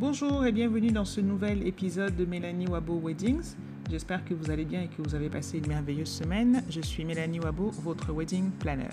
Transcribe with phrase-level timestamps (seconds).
[0.00, 3.54] Bonjour et bienvenue dans ce nouvel épisode de Mélanie Wabo Weddings.
[3.90, 6.64] J'espère que vous allez bien et que vous avez passé une merveilleuse semaine.
[6.70, 8.88] Je suis Mélanie Wabo, votre wedding planner.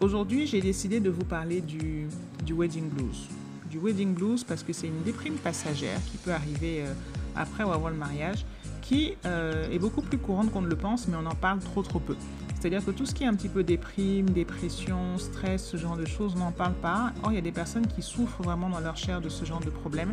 [0.00, 2.06] Aujourd'hui, j'ai décidé de vous parler du,
[2.48, 3.26] wedding blues.
[3.68, 6.94] Du wedding blues parce que c'est une déprime passagère qui peut arriver euh,
[7.34, 8.46] après ou avant le mariage,
[8.80, 11.82] qui euh, est beaucoup plus courante qu'on ne le pense, mais on en parle trop
[11.82, 12.14] trop peu.
[12.62, 16.06] C'est-à-dire que tout ce qui est un petit peu déprime, dépression, stress, ce genre de
[16.06, 17.12] choses, on n'en parle pas.
[17.24, 19.58] Or, il y a des personnes qui souffrent vraiment dans leur chair de ce genre
[19.58, 20.12] de problème.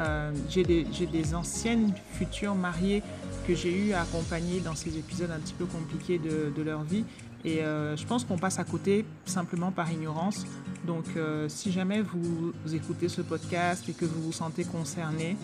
[0.00, 3.04] Euh, j'ai des, anciennes futures mariées
[3.46, 7.04] que j'ai eu à accompagner dans ces épisodes un petit peu compliqués de, leur vie.
[7.44, 10.44] Et euh, je pense qu'on passe à côté simplement par ignorance.
[10.88, 15.36] Donc, euh, si jamais vous écoutez ce podcast et que vous vous sentez concerné,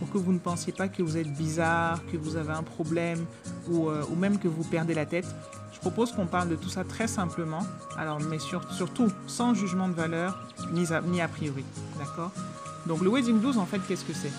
[0.00, 3.24] pour que vous ne pensiez pas que vous êtes bizarre, que vous avez un problème
[3.70, 5.26] ou même que vous perdez la tête,
[5.74, 7.66] je propose qu'on parle de tout ça très simplement,
[7.98, 10.38] alors, mais surtout sans jugement de valeur
[10.72, 11.64] ni a, ni a priori.
[11.98, 12.30] D'accord?
[12.86, 14.32] Donc le wedding blues, en fait, qu'est-ce que c'est?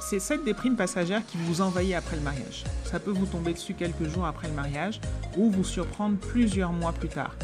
[0.00, 2.64] C'est cette déprime passagère qui vous envahit après le mariage.
[2.84, 5.00] Ça peut vous tomber dessus quelques jours après le mariage
[5.36, 7.34] ou vous surprendre plusieurs mois plus tard.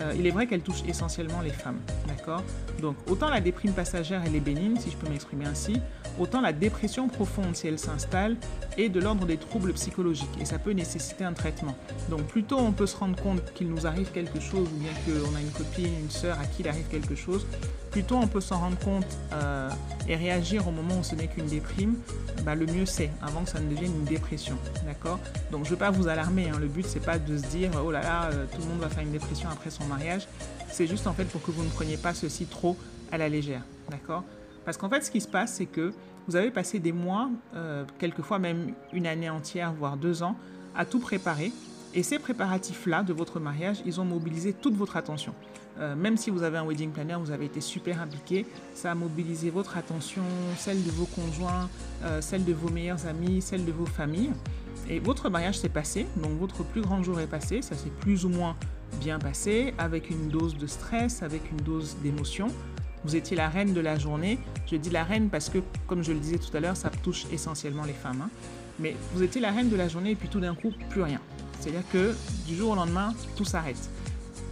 [0.00, 2.42] Euh, il est vrai qu'elle touche essentiellement les femmes, d'accord?
[2.80, 5.80] Donc autant la déprime passagère elle est bénigne, si je peux m'exprimer ainsi,
[6.18, 8.36] autant la dépression profonde, si elle s'installe,
[8.78, 11.76] est de l'ordre des troubles psychologiques et ça peut nécessiter un traitement.
[12.08, 15.34] Donc plutôt on peut se rendre compte qu'il nous arrive quelque chose ou bien qu'on
[15.34, 17.46] a une copine, une sœur à qui il arrive quelque chose,
[17.90, 19.68] plutôt on peut s'en rendre compte euh,
[20.08, 21.96] et réagir au moment où ce n'est qu'une déprime,
[22.44, 25.18] bah, le mieux c'est, avant que ça ne devienne une dépression, d'accord?
[25.50, 26.58] Donc je ne veux pas vous alarmer, hein.
[26.58, 28.88] le but c'est pas de se dire oh là là, euh, tout le monde va
[28.88, 30.26] faire une dépression après son mariage,
[30.70, 32.76] c'est juste en fait pour que vous ne preniez pas ceci trop
[33.12, 34.24] à la légère, d'accord?
[34.64, 35.92] Parce qu'en fait ce qui se passe c'est que
[36.26, 40.36] vous avez passé des mois, euh, quelquefois même une année entière, voire deux ans,
[40.76, 41.52] à tout préparer.
[41.92, 45.34] Et ces préparatifs-là de votre mariage, ils ont mobilisé toute votre attention.
[45.80, 48.94] Euh, même si vous avez un wedding planner, vous avez été super impliqué, ça a
[48.94, 50.22] mobilisé votre attention,
[50.56, 51.68] celle de vos conjoints,
[52.04, 54.30] euh, celle de vos meilleurs amis, celle de vos familles.
[54.88, 58.24] Et votre mariage s'est passé, donc votre plus grand jour est passé, ça s'est plus
[58.24, 58.56] ou moins
[59.00, 62.48] bien passé, avec une dose de stress, avec une dose d'émotion.
[63.04, 64.38] Vous étiez la reine de la journée.
[64.70, 67.24] Je dis la reine parce que, comme je le disais tout à l'heure, ça touche
[67.32, 68.22] essentiellement les femmes.
[68.22, 68.30] Hein.
[68.78, 71.20] Mais vous étiez la reine de la journée et puis tout d'un coup, plus rien.
[71.58, 72.14] C'est-à-dire que
[72.46, 73.90] du jour au lendemain, tout s'arrête.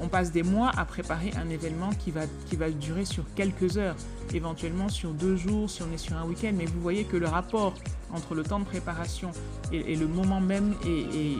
[0.00, 3.76] On passe des mois à préparer un événement qui va, qui va durer sur quelques
[3.76, 3.96] heures,
[4.32, 6.52] éventuellement sur deux jours si on est sur un week-end.
[6.56, 7.74] Mais vous voyez que le rapport
[8.12, 9.30] entre le temps de préparation
[9.72, 11.36] et, le moment même, et,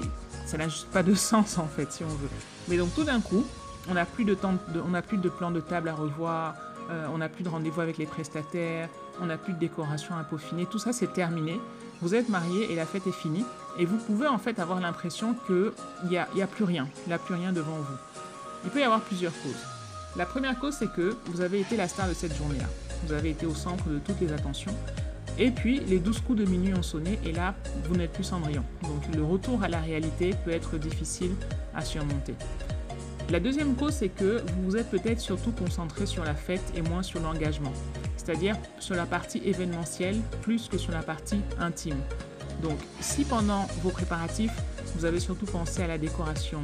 [0.49, 2.29] ça n'a juste pas de sens en fait, si on veut.
[2.69, 3.45] Mais donc tout d'un coup,
[3.91, 4.55] on n'a plus de temps,
[4.85, 6.55] on n'a plus de plan de table à revoir,
[6.91, 8.89] euh, on n'a plus de rendez-vous avec les prestataires,
[9.21, 11.61] on n'a plus de décoration à peaufiner, tout ça c'est terminé.
[12.01, 13.45] Vous êtes marié et la fête est finie.
[13.79, 15.73] Et vous pouvez en fait avoir l'impression qu'il
[16.05, 17.97] n'y y a plus rien, il n'y a plus rien devant vous.
[18.65, 19.67] Il peut y avoir plusieurs causes.
[20.17, 22.67] La première cause, c'est que vous avez été la star de cette journée-là.
[23.07, 24.75] Vous avez été au centre de toutes les attentions.
[25.39, 27.55] Et puis, les 12 coups de minuit ont sonné et là,
[27.85, 28.65] vous n'êtes plus Cendrillon.
[28.83, 31.31] Donc, le retour à la réalité peut être difficile
[31.75, 32.35] à surmonter.
[33.31, 36.83] La deuxième cause, c'est que vous vous êtes peut-être surtout concentré sur la fête et
[36.83, 37.73] moins sur l'engagement,
[38.17, 42.01] c'est-à-dire sur la partie événementielle plus que sur la partie intime.
[42.63, 44.55] Donc, si pendant vos préparatifs,
[44.97, 46.61] vous avez surtout pensé à la décoration,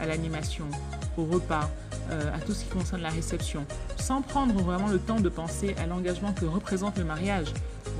[0.00, 0.64] à l'animation,
[1.16, 1.70] au repas,
[2.10, 5.74] euh, à tout ce qui concerne la réception, sans prendre vraiment le temps de penser
[5.78, 7.48] à l'engagement que représente le mariage,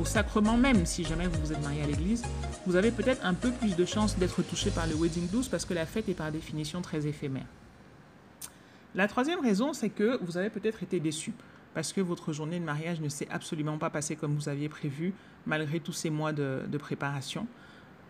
[0.01, 2.23] au sacrement même, si jamais vous vous êtes marié à l'église,
[2.67, 5.65] vous avez peut-être un peu plus de chances d'être touché par le wedding blues parce
[5.65, 7.47] que la fête est par définition très éphémère.
[8.95, 11.33] La troisième raison, c'est que vous avez peut-être été déçu
[11.75, 15.13] parce que votre journée de mariage ne s'est absolument pas passée comme vous aviez prévu,
[15.45, 17.47] malgré tous ces mois de, préparation.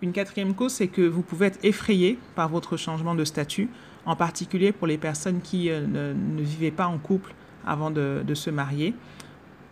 [0.02, 3.68] Une quatrième cause, c'est que vous pouvez être effrayé par votre changement de statut,
[4.06, 7.34] en particulier pour les personnes qui euh, ne, vivaient pas en couple
[7.66, 8.94] avant de, de se marier.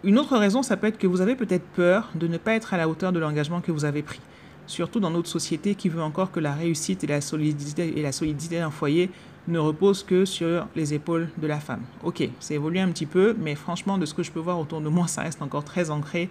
[0.03, 2.75] Une autre raison, ça peut être que vous avez peut-être peur de ne pas être
[2.75, 4.21] à la hauteur de l'engagement que vous avez pris
[4.67, 8.13] surtout dans notre société qui veut encore que la réussite et la solidité, et la
[8.13, 9.11] solidité d'un foyer
[9.47, 11.83] ne repose que sur les épaules de la femme.
[12.03, 14.81] Ok, c'est évolué un petit peu, mais franchement, de ce que je peux voir autour
[14.81, 16.31] de moi, ça reste encore très ancré.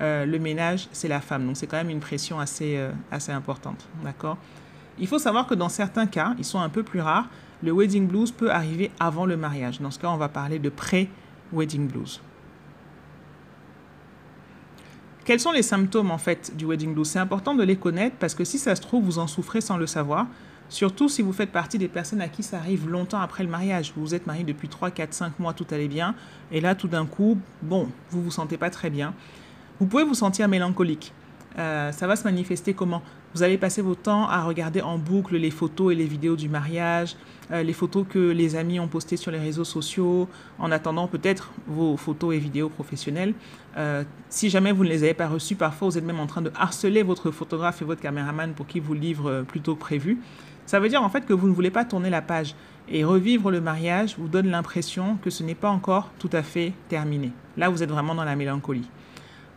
[0.00, 1.46] Euh, le ménage, c'est la femme.
[1.46, 3.86] Donc c'est quand même une pression assez, euh, assez importante.
[4.04, 4.36] D'accord?
[5.00, 7.28] Il faut savoir que dans certains cas, ils sont un peu plus rares,
[7.62, 9.80] le wedding blues peut arriver avant le mariage.
[9.80, 12.20] Dans ce cas, on va parler de pré-wedding blues.
[15.24, 17.08] Quels sont les symptômes en fait du wedding blues?
[17.08, 19.76] C'est important de les connaître parce que si ça se trouve, vous en souffrez sans
[19.76, 20.26] le savoir.
[20.68, 23.92] Surtout si vous faites partie des personnes à qui ça arrive longtemps après le mariage.
[23.96, 26.14] Vous vous êtes marié depuis 3, 4, 5 mois, tout allait bien.
[26.52, 29.14] Et là, tout d'un coup, bon, vous vous sentez pas très bien.
[29.80, 31.12] Vous pouvez vous sentir mélancolique.
[31.60, 33.02] Euh, ça va se manifester comment?
[33.34, 36.48] Vous allez passer votre temps à regarder en boucle les photos et les vidéos du
[36.48, 37.16] mariage,
[37.50, 40.26] euh, les photos que les amis ont postées sur les réseaux sociaux,
[40.58, 43.34] en attendant peut-être vos photos et vidéos professionnelles.
[43.76, 46.42] Euh, si jamais vous ne les avez pas reçues, parfois vous êtes même en train
[46.42, 50.18] de harceler votre photographe et votre caméraman pour qu'il vous livre plus tôt prévu.
[50.64, 52.54] Ça veut dire en fait que vous ne voulez pas tourner la page.
[52.92, 56.72] Et revivre le mariage vous donne l'impression que ce n'est pas encore tout à fait
[56.88, 57.30] terminé.
[57.56, 58.88] Là, vous êtes vraiment dans la mélancolie.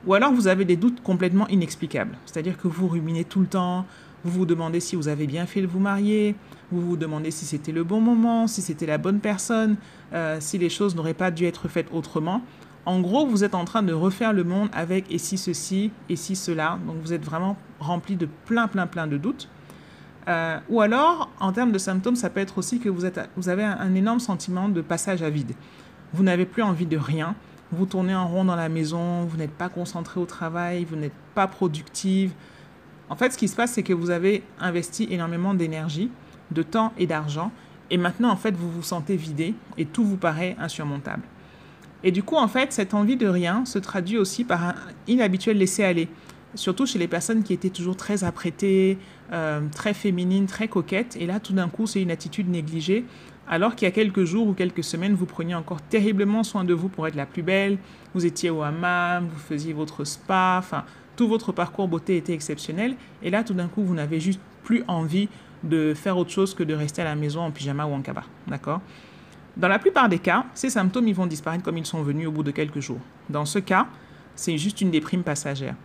[0.05, 2.17] Ou alors vous avez des doutes complètement inexplicables.
[2.25, 3.85] C'est-à-dire que vous ruminez tout le temps,
[4.23, 6.35] vous vous demandez si vous avez bien fait de vous marier,
[6.71, 9.75] vous vous demandez si c'était le bon moment, si c'était la bonne personne,
[10.13, 12.41] euh, si les choses n'auraient pas dû être faites autrement.
[12.85, 16.17] En gros, vous êtes en train de refaire le monde avec et si ceci, et
[16.17, 16.79] si cela.
[16.85, 19.47] Donc vous êtes vraiment rempli de plein, plein, plein de doutes.
[20.27, 23.49] Euh, ou alors, en termes de symptômes, ça peut être aussi que vous, êtes, vous
[23.49, 25.53] avez un énorme sentiment de passage à vide.
[26.13, 27.35] Vous n'avez plus envie de rien
[27.73, 31.13] vous tournez en rond dans la maison, vous n'êtes pas concentré au travail, vous n'êtes
[31.35, 32.31] pas productive.
[33.09, 36.09] En fait, ce qui se passe, c'est que vous avez investi énormément d'énergie,
[36.51, 37.51] de temps et d'argent,
[37.89, 41.23] et maintenant, en fait, vous vous sentez vidé et tout vous paraît insurmontable.
[42.03, 44.75] Et du coup, en fait, cette envie de rien se traduit aussi par un
[45.07, 46.09] inhabituel laisser-aller,
[46.55, 48.97] surtout chez les personnes qui étaient toujours très apprêtées,
[49.31, 53.05] euh, très féminines, très coquettes, et là, tout d'un coup, c'est une attitude négligée
[53.47, 56.73] alors qu'il y a quelques jours ou quelques semaines, vous preniez encore terriblement soin de
[56.73, 57.77] vous pour être la plus belle,
[58.13, 60.85] vous étiez au hammam, vous faisiez votre spa, enfin,
[61.15, 62.95] tout votre parcours beauté était exceptionnel.
[63.21, 65.27] Et là, tout d'un coup, vous n'avez juste plus envie
[65.63, 68.25] de faire autre chose que de rester à la maison en pyjama ou en cabas.
[68.47, 68.81] D'accord?
[69.55, 72.31] Dans la plupart des cas, ces symptômes ils vont disparaître comme ils sont venus au
[72.31, 72.99] bout de quelques jours.
[73.29, 73.87] Dans ce cas,
[74.35, 75.75] c'est juste une déprime passagère.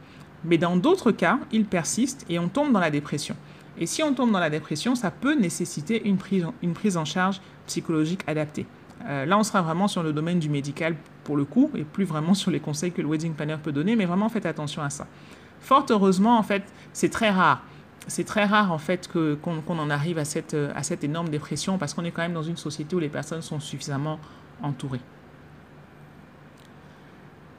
[0.44, 3.36] Mais dans d'autres cas, ils persistent et on tombe dans la dépression.
[3.78, 7.04] Et si on tombe dans la dépression, ça peut nécessiter une prise, une prise en
[7.04, 8.66] charge psychologique adaptée.
[9.06, 12.04] Euh, là, on sera vraiment sur le domaine du médical pour le coup, et plus
[12.04, 14.90] vraiment sur les conseils que le wedding planner peut donner, mais vraiment faites attention à
[14.90, 15.06] ça.
[15.60, 17.62] Fort heureusement, en fait, c'est très rare.
[18.06, 21.94] C'est très rare, en fait, qu'on en arrive à cette, à cette énorme dépression, parce
[21.94, 24.18] qu'on est quand même dans une société où les personnes sont suffisamment
[24.62, 25.00] entourées.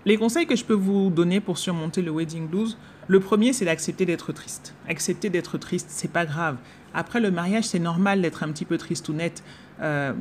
[0.06, 2.78] Les conseils que je peux vous donner pour surmonter le wedding blues,
[3.10, 4.76] le premier, c'est d'accepter d'être triste.
[4.88, 6.58] Accepter d'être triste, c'est pas grave.
[6.94, 9.44] Après le mariage, c'est normal d'être un petit peu triste ou net.
[9.82, 10.14] Euh,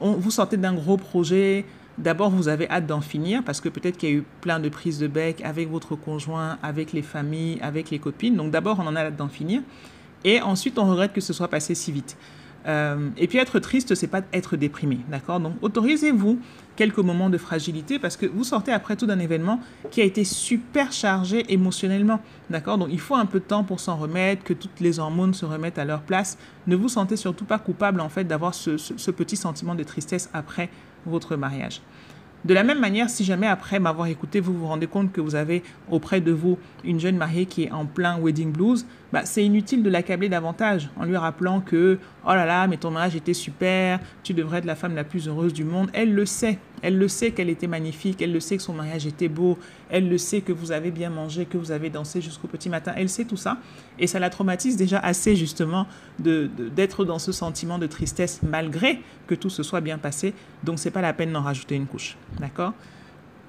[0.00, 1.66] vous sortez d'un gros projet.
[1.98, 4.70] D'abord, vous avez hâte d'en finir parce que peut-être qu'il y a eu plein de
[4.70, 8.36] prises de bec avec votre conjoint, avec les familles, avec les copines.
[8.36, 9.60] Donc d'abord, on en a hâte d'en finir.
[10.24, 12.16] Et ensuite, on regrette que ce soit passé si vite.
[12.66, 15.40] Euh, et puis être triste, c'est pas être déprimé, d'accord?
[15.40, 16.38] Donc autorisez-vous
[16.76, 19.60] quelques moments de fragilité parce que vous sortez après tout d'un événement
[19.90, 22.20] qui a été super chargé émotionnellement,
[22.50, 22.78] d'accord?
[22.78, 25.46] Donc il faut un peu de temps pour s'en remettre, que toutes les hormones se
[25.46, 26.38] remettent à leur place.
[26.66, 30.68] Ne vous sentez surtout pas coupable en fait d'avoir ce petit sentiment de tristesse après
[31.06, 31.80] votre mariage.
[32.44, 35.34] De la même manière, si jamais après m'avoir écouté, vous vous rendez compte que vous
[35.34, 39.44] avez auprès de vous une jeune mariée qui est en plein wedding blues, bah, c'est
[39.44, 43.34] inutile de l'accabler davantage en lui rappelant que oh là là, mais ton mariage était
[43.34, 45.90] super, tu devrais être la femme la plus heureuse du monde.
[45.92, 49.06] Elle le sait, elle le sait qu'elle était magnifique, elle le sait que son mariage
[49.06, 49.58] était beau,
[49.88, 52.92] elle le sait que vous avez bien mangé, que vous avez dansé jusqu'au petit matin,
[52.96, 53.58] elle sait tout ça.
[53.98, 55.86] Et ça la traumatise déjà assez justement
[56.18, 60.34] d'être dans ce sentiment de tristesse malgré que tout se soit bien passé.
[60.64, 62.16] Donc c'est pas la peine d'en rajouter une couche.
[62.38, 62.74] D'accord?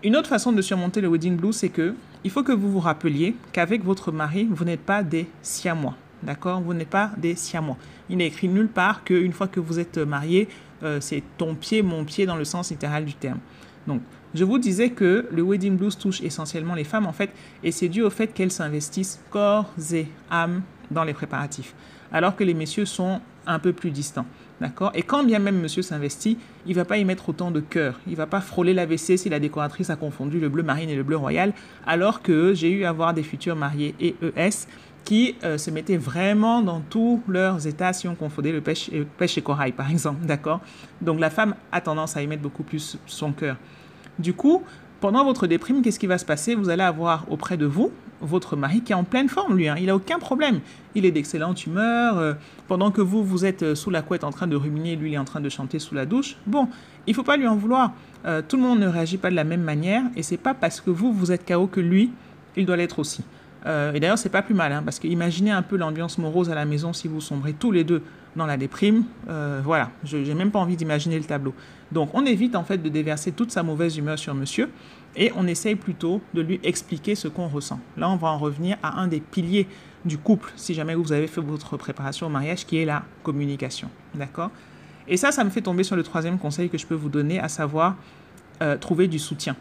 [0.04, 1.94] Une autre façon de surmonter le wedding blues, c'est que
[2.24, 5.96] il faut que vous vous rappeliez qu'avec votre mari, vous n'êtes pas des siamois.
[6.24, 6.62] D'accord?
[6.62, 7.78] Vous n'êtes pas des siamois.
[8.10, 10.48] Il n'est écrit nulle part qu'une fois que vous êtes marié,
[10.82, 13.40] euh, c'est ton pied, mon pied dans le sens littéral du terme.
[13.86, 14.02] Donc,
[14.34, 17.30] je vous disais que le wedding blues touche essentiellement les femmes en fait,
[17.64, 21.74] et c'est dû au fait qu'elles s'investissent corps et âme dans les préparatifs,
[22.12, 24.26] alors que les messieurs sont un peu plus distants.
[24.60, 24.92] D'accord?
[24.94, 28.00] Et quand bien même monsieur s'investit, il va pas y mettre autant de cœur.
[28.08, 30.96] Il va pas frôler la WC si la décoratrice a confondu le bleu marine et
[30.96, 31.54] le bleu royal,
[31.88, 34.68] alors que j'ai eu à voir des futurs mariés EES
[35.04, 39.02] qui euh, se mettaient vraiment dans tous leurs états si on confondait le pêche, et,
[39.02, 40.26] pêche et corail, par exemple.
[40.26, 40.62] D'accord?
[41.02, 43.58] Donc la femme a tendance à y mettre beaucoup plus son cœur.
[44.20, 44.64] Du coup,
[45.00, 46.54] pendant votre déprime, qu'est-ce qui va se passer?
[46.54, 49.68] Vous allez avoir auprès de vous votre mari qui est en pleine forme, lui.
[49.68, 49.76] Hein.
[49.80, 50.60] Il n'a aucun problème.
[50.96, 52.18] Il est d'excellente humeur.
[52.18, 52.34] Euh,
[52.68, 55.14] pendant que vous, vous êtes euh, sous la couette en train de ruminer, lui, il
[55.16, 56.38] est en train de chanter sous la douche.
[56.46, 56.68] Bon,
[57.08, 57.94] il faut pas lui en vouloir.
[58.48, 60.04] tout le monde ne réagit pas de la même manière.
[60.16, 62.12] Et c'est pas parce que vous, vous êtes KO que lui,
[62.56, 63.24] il doit l'être aussi.
[63.66, 66.50] Euh, et d'ailleurs, c'est pas plus mal, hein, parce que imaginez un peu l'ambiance morose
[66.50, 68.02] à la maison si vous sombrez tous les deux
[68.36, 69.04] dans la déprime.
[69.30, 71.54] Euh, voilà, je n'ai même pas envie d'imaginer le tableau.
[71.92, 74.70] Donc, on évite en fait de déverser toute sa mauvaise humeur sur monsieur
[75.16, 77.80] et on essaye plutôt de lui expliquer ce qu'on ressent.
[77.98, 79.68] Là, on va en revenir à un des piliers
[80.06, 83.90] du couple, si jamais vous avez fait votre préparation au mariage, qui est la communication.
[84.16, 84.52] D'accord?
[85.08, 87.40] Et ça, ça me fait tomber sur le troisième conseil que je peux vous donner,
[87.40, 87.96] à savoir
[88.62, 89.56] euh, trouver du soutien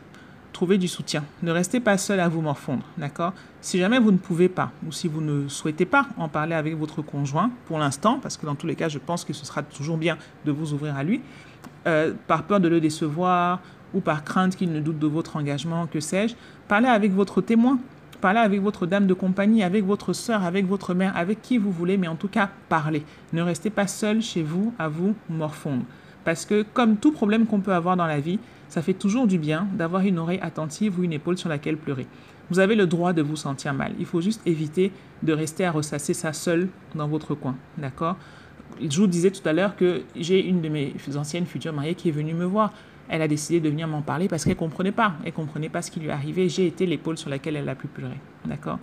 [0.52, 1.24] trouver du soutien.
[1.42, 3.32] Ne restez pas seul à vous morfondre, d'accord?
[3.60, 6.76] Si jamais vous ne pouvez pas, ou si vous ne souhaitez pas en parler avec
[6.76, 9.62] votre conjoint, pour l'instant, parce que dans tous les cas, je pense que ce sera
[9.62, 11.20] toujours bien de vous ouvrir à lui,
[11.86, 13.60] euh, par peur de le décevoir,
[13.94, 16.34] ou par crainte qu'il ne doute de votre engagement, que sais-je,
[16.68, 17.78] parlez avec votre témoin,
[18.20, 21.72] parlez avec votre dame de compagnie, avec votre soeur, avec votre mère, avec qui vous
[21.72, 23.04] voulez, mais en tout cas, parlez.
[23.32, 25.84] Ne restez pas seul chez vous à vous morfondre.
[26.24, 29.38] Parce que comme tout problème qu'on peut avoir dans la vie, ça fait toujours du
[29.38, 32.06] bien d'avoir une oreille attentive ou une épaule sur laquelle pleurer.
[32.50, 33.92] Vous avez le droit de vous sentir mal.
[33.98, 34.92] Il faut juste éviter
[35.22, 37.56] de rester à ressasser ça seul dans votre coin.
[37.78, 38.16] D'accord?
[38.80, 42.08] Je vous disais tout à l'heure que j'ai une de mes anciennes futures mariées qui
[42.08, 42.72] est venue me voir.
[43.12, 45.14] Elle a décidé de venir m'en parler parce qu'elle comprenait pas.
[45.24, 46.48] Elle comprenait pas ce qui lui arrivait.
[46.48, 48.20] J'ai été l'épaule sur laquelle elle a pu pleurer.
[48.44, 48.78] D'accord?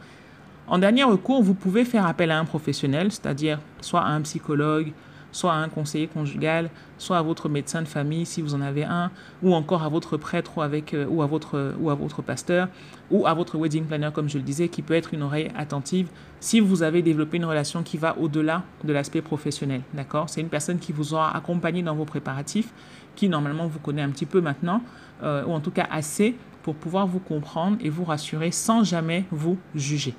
[0.68, 4.92] En dernier recours, vous pouvez faire appel à un professionnel, c'est-à-dire soit à un psychologue,
[5.38, 8.84] soit à un conseiller conjugal, soit à votre médecin de famille si vous en avez
[8.84, 9.12] un,
[9.44, 12.70] ou encore à votre prêtre ou, avec, euh, ou, à votre, ou à votre pasteur,
[13.12, 16.08] ou à votre wedding planner, comme je le disais, qui peut être une oreille attentive
[16.40, 19.82] si vous avez développé une relation qui va au-delà de l'aspect professionnel.
[19.94, 20.28] D'accord?
[20.28, 22.74] C'est une personne qui vous aura accompagné dans vos préparatifs,
[23.16, 24.82] qui normalement vous connaît un petit peu maintenant,
[25.22, 29.26] euh, ou en tout cas assez pour pouvoir vous comprendre et vous rassurer sans jamais
[29.32, 30.16] vous juger.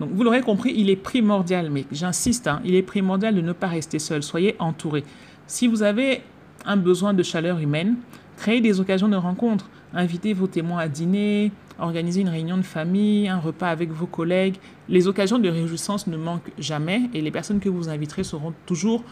[0.00, 3.52] Donc vous l'aurez compris, il est primordial, mais j'insiste, hein, il est primordial de ne
[3.52, 4.22] pas rester seul.
[4.22, 5.04] Soyez entouré.
[5.46, 6.22] Si vous avez
[6.64, 7.96] un besoin de chaleur humaine,
[8.36, 9.70] créez des occasions de rencontre.
[9.92, 14.56] Invitez vos témoins à dîner, organisez une réunion de famille, un repas avec vos collègues.
[14.88, 19.04] Les occasions de réjouissance ne manquent jamais et les personnes que vous inviterez seront toujours,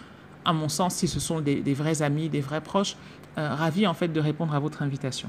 [0.44, 2.96] à mon sens, si ce sont des, vrais amis, des vrais proches,
[3.38, 5.28] euh, ravis en fait de répondre à votre invitation.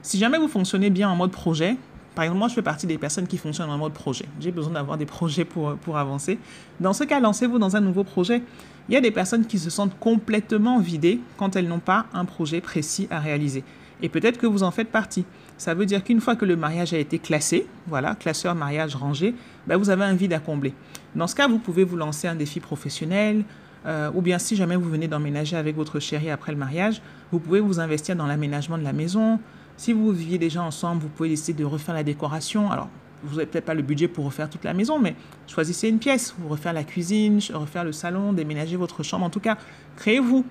[0.00, 1.76] Si jamais vous fonctionnez bien en mode projet,
[2.14, 4.26] par exemple, moi, je fais partie des personnes qui fonctionnent en mode projet.
[4.38, 6.38] J'ai besoin d'avoir des projets pour, avancer.
[6.80, 8.42] Dans ce cas, lancez-vous dans un nouveau projet.
[8.88, 12.24] Il y a des personnes qui se sentent complètement vidées quand elles n'ont pas un
[12.24, 13.64] projet précis à réaliser.
[14.02, 15.24] Et peut-être que vous en faites partie.
[15.56, 19.34] Ça veut dire qu'une fois que le mariage a été classé, voilà, classeur mariage rangé,
[19.66, 20.74] ben vous avez un vide à combler.
[21.14, 23.44] Dans ce cas, vous pouvez vous lancer un défi professionnel,
[23.86, 27.00] euh, ou bien si jamais vous venez d'emménager avec votre chéri après le mariage,
[27.30, 29.38] vous pouvez vous investir dans l'aménagement de la maison,
[29.76, 32.70] si vous viviez déjà ensemble, vous pouvez décider de refaire la décoration.
[32.70, 32.88] Alors,
[33.24, 35.14] vous n'avez peut-être pas le budget pour refaire toute la maison, mais
[35.46, 39.24] choisissez une pièce, vous refaire la cuisine, refaire le salon, déménager votre chambre.
[39.24, 39.56] En tout cas,
[39.96, 40.44] créez-vous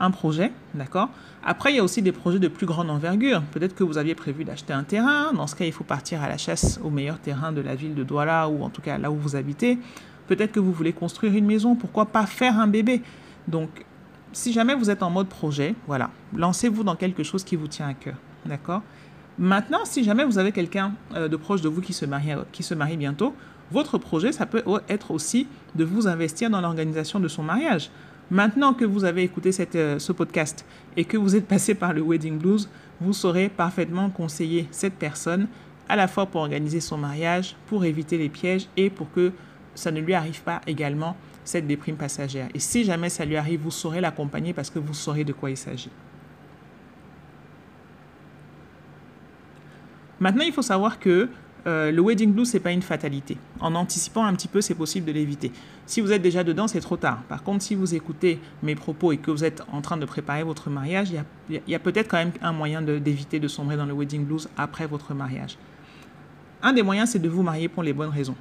[0.00, 1.08] un projet, d'accord?
[1.44, 3.42] Après, il y a aussi des projets de plus grande envergure.
[3.50, 5.32] Peut-être que vous aviez prévu d'acheter un terrain.
[5.32, 7.94] Dans ce cas, il faut partir à la chasse au meilleur terrain de la ville
[7.94, 9.78] de Douala ou en tout cas là où vous habitez.
[10.26, 11.74] Peut-être que vous voulez construire une maison.
[11.74, 13.02] Pourquoi pas faire un bébé?
[13.48, 13.70] Donc,
[14.32, 17.88] si jamais vous êtes en mode projet, voilà, lancez-vous dans quelque chose qui vous tient
[17.88, 18.16] à cœur.
[18.48, 18.82] D'accord
[19.38, 22.64] Maintenant, si jamais vous avez quelqu'un euh, de proche de vous qui se, marie, qui
[22.64, 23.34] se marie bientôt,
[23.70, 27.90] votre projet, ça peut être aussi de vous investir dans l'organisation de son mariage.
[28.30, 30.64] Maintenant que vous avez écouté euh, ce podcast
[30.96, 32.68] et que vous êtes passé par le Wedding Blues,
[33.00, 35.46] vous saurez parfaitement conseiller cette personne
[35.88, 39.32] à la fois pour organiser son mariage, pour éviter les pièges et pour que
[39.74, 42.48] ça ne lui arrive pas également cette déprime passagère.
[42.54, 45.50] Et si jamais ça lui arrive, vous saurez l'accompagner parce que vous saurez de quoi
[45.50, 45.90] il s'agit.
[50.20, 51.28] Maintenant, il faut savoir que
[51.66, 53.36] euh, le wedding blues, n'est pas une fatalité.
[53.60, 55.52] En anticipant un petit peu, c'est possible de l'éviter.
[55.86, 57.22] Si vous êtes déjà dedans, c'est trop tard.
[57.28, 60.44] Par contre, si vous écoutez mes propos et que vous êtes en train de préparer
[60.44, 61.12] votre mariage,
[61.50, 64.48] il y a, peut-être quand même un moyen d'éviter de, sombrer dans le wedding blues
[64.56, 65.58] après votre mariage.
[66.62, 68.36] Un des moyens, c'est de vous marier pour les bonnes raisons.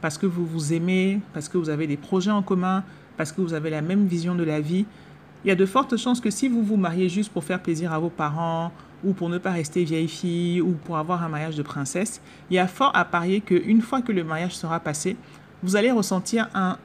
[0.00, 2.84] Parce que vous vous aimez, parce que vous avez des projets en commun,
[3.16, 4.84] parce que vous avez la même vision de la vie.
[5.44, 7.92] Il y a de fortes chances que si vous vous mariez juste pour faire plaisir
[7.92, 8.72] à vos parents
[9.04, 12.54] ou pour ne pas rester vieille fille, ou pour avoir un mariage de princesse, il
[12.54, 15.16] y a fort à parier qu'une fois que le mariage sera passé,
[15.62, 16.76] vous allez ressentir un,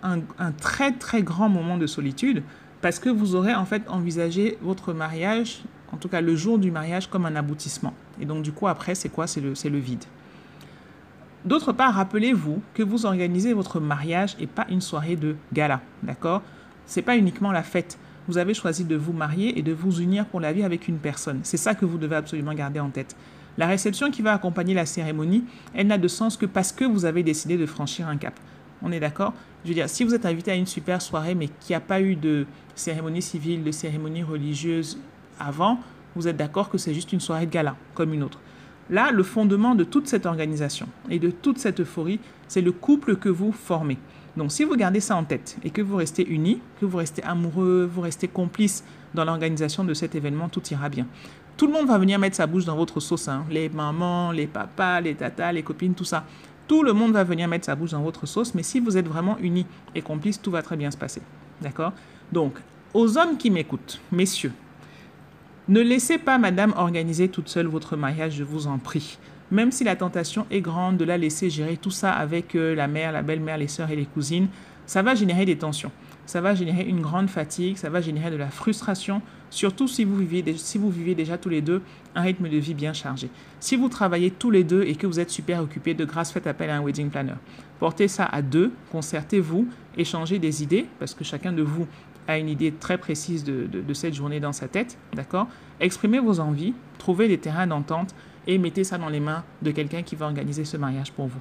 [0.60, 2.44] très très grand moment de solitude
[2.82, 6.72] parce que vous aurez en fait envisagé votre mariage, en tout cas le jour du
[6.72, 7.94] mariage, comme un aboutissement.
[8.20, 9.28] Et donc du coup après, c'est quoi?
[9.28, 10.04] C'est le, le vide.
[11.46, 16.42] D'autre part, rappelez-vous que vous organisez votre mariage et pas une soirée de gala, d'accord?
[16.86, 20.26] C'est pas uniquement la fête vous avez choisi de vous marier et de vous unir
[20.26, 21.40] pour la vie avec une personne.
[21.44, 23.16] C'est ça que vous devez absolument garder en tête.
[23.58, 27.06] La réception qui va accompagner la cérémonie, elle n'a de sens que parce que vous
[27.06, 28.40] avez décidé de franchir un cap.
[28.82, 29.34] On est d'accord?
[29.64, 31.82] Je veux dire, si vous êtes invité à une super soirée mais qu'il n'y a
[31.82, 34.98] pas eu de cérémonie civile, de cérémonie religieuse
[35.40, 35.80] avant,
[36.16, 38.40] vous êtes d'accord que c'est juste une soirée de gala, comme une autre.
[38.90, 43.16] Là, le fondement de toute cette organisation et de toute cette euphorie, c'est le couple
[43.16, 43.98] que vous formez.
[44.36, 47.24] Donc si vous gardez ça en tête et que vous restez unis, que vous restez
[47.24, 51.06] amoureux, vous restez complices dans l'organisation de cet événement, tout ira bien.
[51.56, 53.28] Tout le monde va venir mettre sa bouche dans votre sauce.
[53.28, 53.46] Hein.
[53.52, 56.26] Les mamans, les papas, les tatas, les copines, tout ça.
[56.68, 58.56] Tout le monde va venir mettre sa bouche dans votre sauce.
[58.56, 61.22] Mais si vous êtes vraiment unis et complices, tout va très bien se passer.
[61.62, 61.94] D'accord?
[62.32, 62.56] Donc,
[62.96, 64.54] aux hommes qui m'écoutent, messieurs,
[65.70, 69.18] Ne laissez pas madame organiser toute seule votre mariage, je vous en prie.
[69.52, 72.88] Même si la tentation est grande de la laisser gérer tout ça avec euh, la
[72.88, 74.48] mère, la belle-mère, les sœurs et les cousines,
[74.86, 75.92] ça va générer des tensions.
[76.26, 80.16] Ça va générer une grande fatigue, ça va générer de la frustration, surtout si vous,
[80.16, 81.82] vivez, si vous vivez déjà tous les deux
[82.16, 83.30] un rythme de vie bien chargé.
[83.60, 86.48] Si vous travaillez tous les deux et que vous êtes super occupés, de grâce faites
[86.48, 87.36] appel à un wedding planner.
[87.80, 91.88] Portez ça à deux, concertez-vous, échangez des idées, parce que chacun de vous
[92.30, 95.48] a une idée très précise de, de cette journée dans sa tête, d'accord?
[95.82, 98.16] Exprimez vos envies, trouvez des terrains d'entente
[98.48, 101.40] et mettez ça dans les mains de quelqu'un qui va organiser ce mariage pour vous.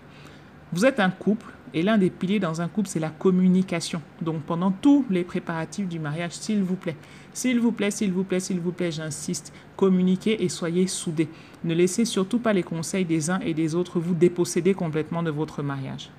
[0.73, 4.01] Vous êtes un couple et l'un des piliers dans un couple, c'est la communication.
[4.21, 6.97] Donc pendant tous les préparatifs du mariage, s'il vous plaît,
[7.33, 11.29] s'il vous plaît, s'il vous plaît, s'il vous plaît, j'insiste, communiquez et soyez soudés.
[11.65, 15.31] Ne laissez surtout pas les conseils des uns et des autres vous déposséder complètement de
[15.31, 16.11] votre mariage.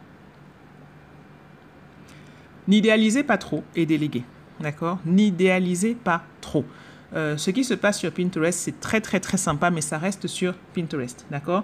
[2.67, 4.23] N'idéalisez pas trop et déléguez.
[4.59, 4.99] D'accord?
[5.05, 6.65] N'idéalisez pas trop.
[7.15, 10.27] Euh, ce qui se passe sur Pinterest, c'est très très très sympa, mais ça reste
[10.27, 11.25] sur Pinterest.
[11.29, 11.63] D'accord?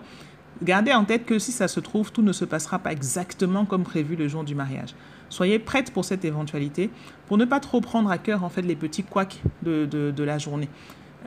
[0.61, 3.83] Gardez en tête que si ça se trouve, tout ne se passera pas exactement comme
[3.83, 4.93] prévu le jour du mariage.
[5.29, 6.89] Soyez prête pour cette éventualité,
[7.27, 10.37] pour ne pas trop prendre à cœur en fait les petits couacs de, de, la
[10.37, 10.67] journée.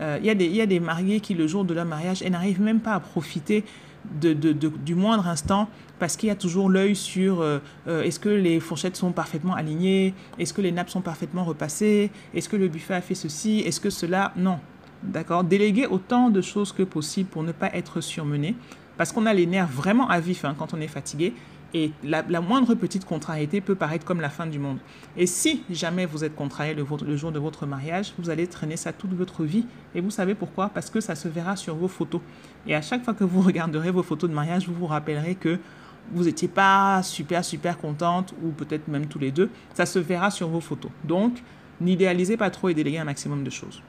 [0.00, 2.81] Euh, il y, y, a des mariés qui, le jour de leur mariage, n'arrivent même
[2.81, 3.64] pas à profiter
[4.21, 5.68] de, du moindre instant
[5.99, 9.54] parce qu'il y a toujours l'œil sur euh, euh, est-ce que les fourchettes sont parfaitement
[9.54, 13.61] alignées, est-ce que les nappes sont parfaitement repassées, est-ce que le buffet a fait ceci,
[13.61, 14.32] est-ce que cela...
[14.37, 14.59] Non,
[15.02, 15.44] d'accord?
[15.44, 18.56] Déléguer autant de choses que possible pour ne pas être surmené
[18.97, 21.35] parce qu'on a les nerfs vraiment à vif hein, quand on est fatigué.
[21.75, 24.79] Et la, moindre petite contrariété peut paraître comme la fin du monde.
[25.17, 28.76] Et si jamais vous êtes contrarié le, le, jour de votre mariage, vous allez traîner
[28.76, 29.64] ça toute votre vie.
[29.95, 30.69] Et vous savez pourquoi?
[30.69, 32.21] Parce que ça se verra sur vos photos.
[32.67, 35.59] Et à chaque fois que vous regarderez vos photos de mariage, vous vous rappellerez que
[36.11, 39.49] vous n'étiez pas super, super contente, ou peut-être même tous les deux.
[39.73, 40.91] Ça se verra sur vos photos.
[41.05, 41.43] Donc,
[41.81, 43.83] n'idéalisez pas trop et déléguez un maximum de choses.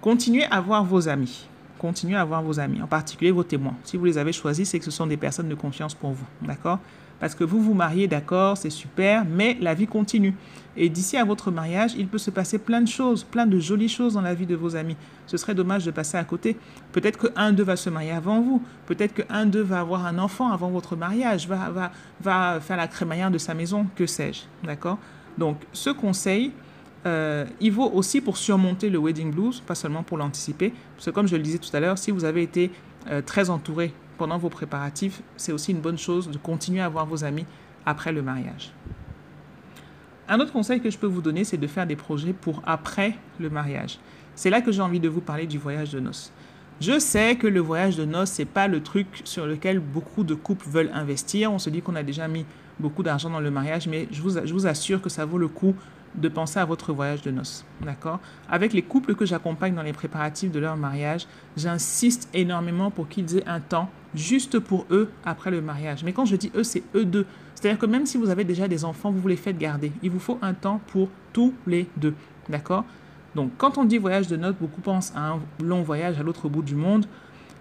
[0.00, 1.48] Continuez à voir vos amis
[1.82, 3.74] continuez à voir vos amis, en particulier vos témoins.
[3.82, 6.26] Si vous les avez choisis, c'est que ce sont des personnes de confiance pour vous,
[6.40, 6.78] d'accord?
[7.18, 10.34] Parce que vous vous mariez, d'accord, c'est super, mais la vie continue.
[10.76, 13.88] Et d'ici à votre mariage, il peut se passer plein de choses, plein de jolies
[13.88, 14.96] choses dans la vie de vos amis.
[15.26, 16.56] Ce serait dommage de passer à côté.
[16.92, 18.62] Peut-être qu'un d'eux va se marier avant vous.
[18.86, 22.88] Peut-être qu'un d'eux va avoir un enfant avant votre mariage, va, va, va faire la
[22.88, 24.42] crémaillère de sa maison, que sais-je.
[24.66, 24.98] D'accord?
[25.36, 26.52] Donc, ce conseil,
[27.04, 30.72] euh, il vaut aussi pour surmonter le wedding blues, pas seulement pour l'anticiper.
[30.94, 32.70] Parce que comme je le disais tout à l'heure, si vous avez été
[33.10, 37.06] euh, très entouré pendant vos préparatifs, c'est aussi une bonne chose de continuer à voir
[37.06, 37.46] vos amis
[37.86, 38.72] après le mariage.
[40.28, 43.16] Un autre conseil que je peux vous donner, c'est de faire des projets pour après
[43.40, 43.98] le mariage.
[44.34, 46.32] C'est là que j'ai envie de vous parler du voyage de noces.
[46.80, 50.34] Je sais que le voyage de noces, c'est pas le truc sur lequel beaucoup de
[50.34, 51.52] couples veulent investir.
[51.52, 52.46] On se dit qu'on a déjà mis
[52.78, 55.48] beaucoup d'argent dans le mariage, mais je vous, je vous assure que ça vaut le
[55.48, 55.74] coup
[56.14, 57.64] de penser à votre voyage de noces.
[57.80, 58.20] D'accord?
[58.48, 63.38] Avec les couples que j'accompagne dans les préparatifs de leur mariage, j'insiste énormément pour qu'ils
[63.38, 66.04] aient un temps juste pour eux après le mariage.
[66.04, 67.26] Mais quand je dis eux, c'est eux deux.
[67.54, 69.92] C'est-à-dire que même si vous avez déjà des enfants, vous vous les faites garder.
[70.02, 72.14] Il vous faut un temps pour tous les deux.
[72.48, 72.84] D'accord?
[73.34, 76.48] Donc, quand on dit voyage de noces, beaucoup pensent à un long voyage à l'autre
[76.48, 77.06] bout du monde.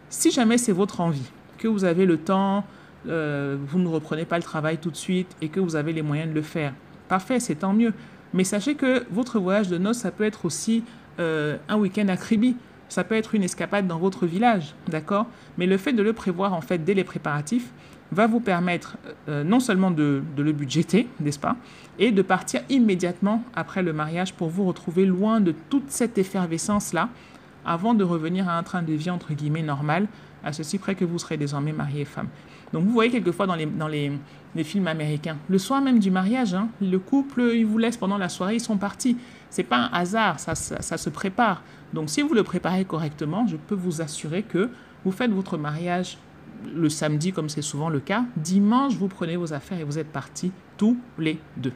[0.10, 2.66] Si jamais c'est votre envie, que vous avez le temps,
[3.08, 6.02] euh, vous ne reprenez pas le travail tout de suite et que vous avez les
[6.02, 6.74] moyens de le faire,
[7.08, 7.94] parfait, c'est tant mieux.
[8.34, 10.84] Mais sachez que votre voyage de noces, ça peut être aussi
[11.20, 12.56] euh, un week-end à Kribi.
[12.90, 15.26] Ça peut être une escapade dans votre village, d'accord?
[15.58, 17.72] Mais le fait de le prévoir en fait dès les préparatifs
[18.12, 18.98] va vous permettre
[19.30, 21.56] euh, non seulement de, le budgéter, n'est-ce pas?
[22.00, 27.10] Et de partir immédiatement après le mariage pour vous retrouver loin de toute cette effervescence-là
[27.66, 30.08] avant de revenir à un train de vie entre guillemets normal,
[30.44, 32.28] à ceci près que vous serez désormais marié et femme.
[32.74, 34.12] Donc vous voyez quelquefois dans les, dans les,
[34.64, 38.30] films américains, le soir même du mariage, hein, le couple, il vous laisse pendant la
[38.30, 39.18] soirée, ils sont partis.
[39.50, 41.64] C'est pas un hasard, ça, ça, se prépare.
[41.94, 44.70] Donc si vous le préparez correctement, je peux vous assurer que
[45.04, 46.18] vous faites votre mariage
[46.76, 48.26] le samedi, comme c'est souvent le cas.
[48.38, 51.74] Dimanche, vous prenez vos affaires et vous êtes partis tous les deux.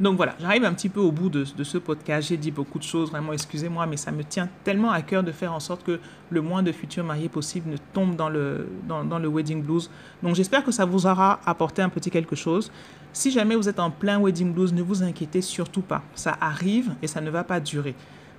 [0.00, 2.28] Donc voilà, j'arrive un petit peu au bout de, ce podcast.
[2.28, 5.30] J'ai dit beaucoup de choses, vraiment, excusez-moi, mais ça me tient tellement à cœur de
[5.30, 9.18] faire en sorte que le moins de futurs mariés possible ne tombe dans le, dans,
[9.18, 9.88] le wedding blues.
[10.22, 12.72] Donc j'espère que ça vous aura apporté un petit quelque chose.
[13.12, 16.02] Si jamais vous êtes en plein wedding blues, ne vous inquiétez surtout pas.
[16.16, 17.94] Ça arrive et ça ne va pas durer.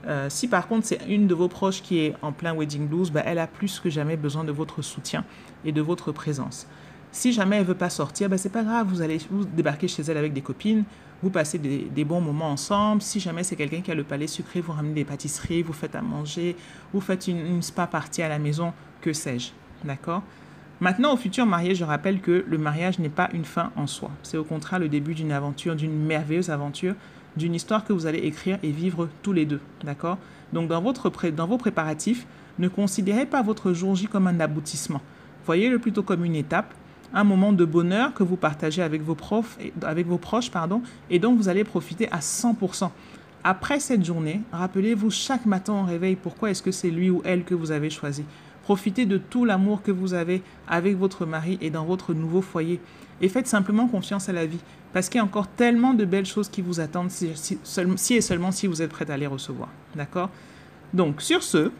[0.07, 3.09] Euh, si par contre c'est une de vos proches qui est en plein wedding blues,
[3.11, 5.23] bah, elle a plus que jamais besoin de votre soutien
[5.63, 6.67] et de votre présence.
[7.15, 10.03] Si jamais elle veut pas sortir, bah, c'est pas grave, vous allez vous débarquer chez
[10.03, 10.83] elle avec des copines,
[11.23, 13.01] vous passez des, bons moments ensemble.
[13.01, 15.95] Si jamais c'est quelqu'un qui a le palais sucré, vous ramenez des pâtisseries, vous faites
[15.95, 16.57] à manger,
[16.91, 19.51] vous faites une, spa partie à la maison, que sais-je.
[19.85, 20.23] D'accord?
[20.81, 24.11] Maintenant, au futur marié, je rappelle que le mariage n'est pas une fin en soi.
[24.21, 26.95] C'est au contraire le début d'une aventure, d'une merveilleuse aventure
[27.37, 29.61] d'une histoire que vous allez écrire et vivre tous les deux.
[29.85, 30.17] D'accord?
[30.51, 32.27] Donc, dans, votre dans vos préparatifs,
[32.59, 35.01] ne considérez pas votre jour J comme un aboutissement.
[35.45, 36.73] Voyez-le plutôt comme une étape,
[37.15, 41.17] un moment de bonheur que vous partagez avec vos, profs, avec vos proches pardon, et
[41.17, 42.91] dont vous allez profiter à 100%.
[43.43, 47.43] Après cette journée, rappelez-vous chaque matin au réveil pourquoi est-ce que c'est lui ou elle
[47.43, 48.23] que vous avez choisi.
[48.63, 52.81] Profitez de tout l'amour que vous avez avec votre mari et dans votre nouveau foyer.
[53.21, 54.59] Et faites simplement confiance à la vie.
[54.91, 57.29] Parce qu'il y a encore tellement de belles choses qui vous attendent si,
[58.09, 59.69] et seulement si vous êtes prête à les recevoir.
[59.95, 60.31] D'accord?
[60.95, 61.71] Donc, sur ce,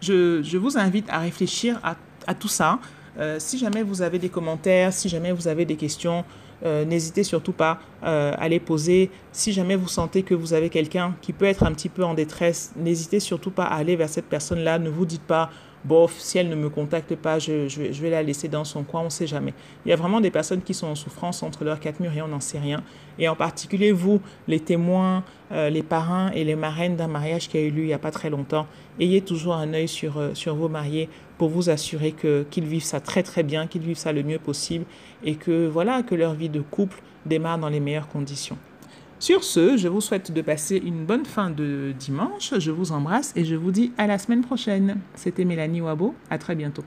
[0.00, 2.80] je, vous invite à réfléchir à, tout ça.
[3.18, 6.24] Euh, si jamais vous avez des commentaires, si jamais vous avez des questions,
[6.64, 9.10] euh, n'hésitez surtout pas euh, à les poser.
[9.32, 12.14] Si jamais vous sentez que vous avez quelqu'un qui peut être un petit peu en
[12.14, 14.78] détresse, n'hésitez surtout pas à aller vers cette personne-là.
[14.78, 15.50] Ne vous dites pas
[15.84, 17.66] bof, si elle ne me contacte pas, je,
[18.00, 19.52] vais, la laisser dans son coin, on ne sait jamais.
[19.84, 22.22] Il y a vraiment des personnes qui sont en souffrance entre leurs quatre murs et
[22.22, 22.82] on n'en sait rien.
[23.18, 27.58] Et en particulier, vous, les témoins, euh, les parrains et les marraines d'un mariage qui
[27.58, 28.66] a eu lieu il n'y a pas très longtemps,
[28.98, 33.00] ayez toujours un œil sur, euh, sur vos mariés pour vous assurer qu'ils vivent ça
[33.00, 34.84] très très bien, qu'ils vivent ça le mieux possible
[35.24, 38.56] et que, voilà, que leur vie de couple démarre dans les meilleures conditions.
[39.18, 42.52] Sur ce, je vous souhaite de passer une bonne fin de dimanche.
[42.58, 44.98] Je vous embrasse et je vous dis à la semaine prochaine.
[45.14, 46.14] C'était Mélanie Wabo.
[46.30, 46.84] À très bientôt.